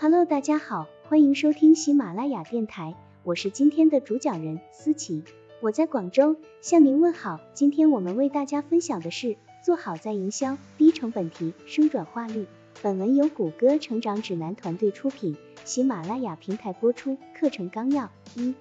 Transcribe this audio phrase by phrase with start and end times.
[0.00, 5.24] Hello，大家好，欢迎收听喜马拉雅电台，我是今天的主讲人思琪，
[5.60, 7.40] 我在广州向您问好。
[7.52, 12.46] 今天我们为大家分享的是做好在营销，低成本提升转化率。
[12.80, 17.18] 本文由谷歌成长指南团队出品，喜马拉雅平台播出。
[17.34, 18.54] 课程纲要：一、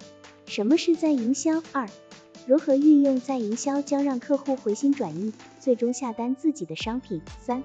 [0.47, 1.61] 什么是在营销？
[1.71, 1.87] 二、
[2.47, 7.21] 如何运用在营销将让客户回心转意，最终下单自己的商品？
[7.39, 7.63] 三、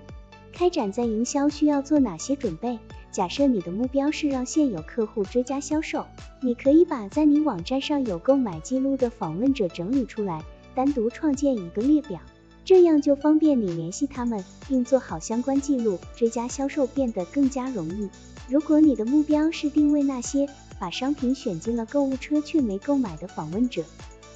[0.52, 2.78] 开展在营销需要做哪些准备？
[3.10, 6.06] 假设你的目标是让现有客户追加销售，
[6.40, 10.42] 你可以把在你网站上有购买记录的访问者整理出来，
[10.74, 12.20] 单独创建一个列表，
[12.64, 18.08] 这样就方便你联系他们，并做好相关记录，追加销售变得更加容易。
[18.48, 20.48] 如果你的目标是定位那些
[20.78, 23.84] 把商品选进了购物车却没购买的访问者，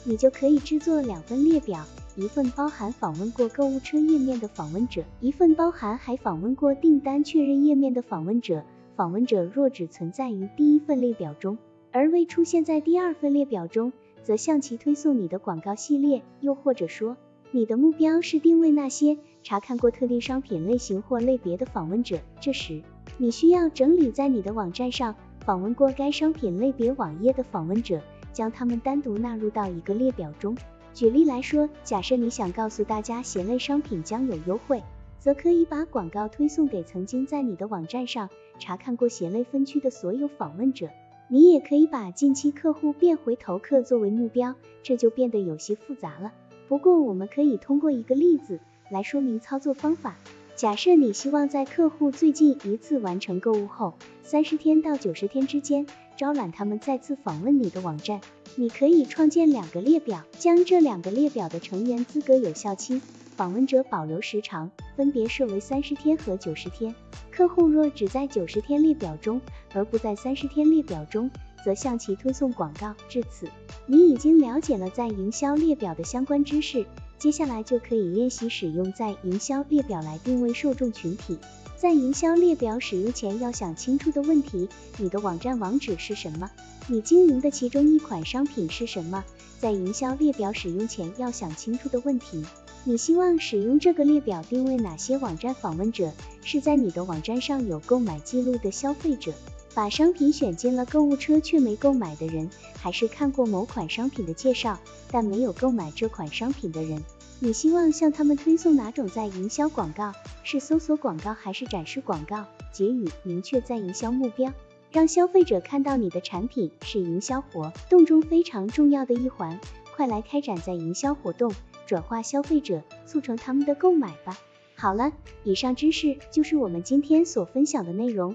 [0.05, 1.85] 你就可以制作两份列表，
[2.19, 8.65] 一份包含访问过购物车页面的访问者，一份包含还访问过订单确认页面的访问者。
[8.97, 11.59] 访问者若只存在于第一份列表中，
[11.93, 13.93] 而未出现在第二份列表中，
[14.23, 16.23] 则向其推送你的广告系列。
[16.41, 17.19] 又或者说，
[17.51, 22.81] 你的目标是定位那些查看过特定商品类型或类别的访问者，这时
[23.19, 28.01] 你需要整理在你的网站上访问过该商品类别网页的访问者，
[28.33, 30.57] 将他们单独纳入到一个列表中。
[30.97, 34.83] 举例来说，假设你想告诉大家鞋类商品将有优惠，
[35.19, 38.31] 则可以把广告推送给曾经在你的网站上。
[38.59, 40.89] 查看过鞋类分区的所有访问者，
[41.29, 46.33] 你也可以把近期客户变回头客作为目标，这就变得有些复杂了。
[46.67, 48.59] 不过我们可以通过一个例子
[48.91, 50.17] 来说明操作方法。
[50.57, 58.23] 假设你希望在客户最近一次完成购物后，三十天到九十天之间招揽他们再次访问你的网站，
[58.55, 63.03] 你可以创建两个列表，将这两个列表的成员资格有效期。
[63.37, 66.95] 访问者保留时长分别设为三十天和九十天。
[67.31, 69.39] 客户若只在九十天列表中，
[69.75, 71.31] 而不在三十天列表中，
[71.63, 72.95] 则向其推送广告。
[73.11, 73.47] 至此，
[73.85, 76.87] 你已经了解了在营销列表的相关知识，
[77.19, 81.39] 接下来就可以练习使用在营销列表来定位受众群体。
[81.77, 84.69] 在营销列表使用前要想清楚的问题：
[84.99, 86.51] 你的网站网址是什么？
[86.89, 89.25] 你经营的其中一款商品是什么？
[89.59, 92.45] 在营销列表使用前要想清楚的问题。
[92.85, 96.13] 你希望使用这个列表定位哪些网站访问者？
[96.43, 99.33] 是在你的网站上有购买记录的消费者，
[99.77, 102.49] 把商品选进了购物车却没购买的人，
[102.81, 107.05] 还是看过某款商品的介绍但没有购买这款商品的人？
[107.41, 110.15] 你希望向他们推送哪种在营销广告？
[110.43, 112.47] 是搜索广告还是展示广告？
[112.73, 114.51] 结语：明确在营销目标，
[114.91, 119.61] 让消费者看到你的产品是营销活动中非常重要的一环。
[119.95, 121.53] 快来开展在营销活动。
[121.85, 124.39] 转化消费者，促成他们的购买吧。
[124.75, 125.13] 好了，
[125.45, 128.35] 以上知识就是我们今天所分享的内容。